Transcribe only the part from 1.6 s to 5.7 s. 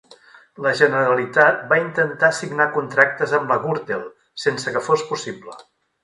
va intentar signar contractes amb la Gürtel sense que fos possible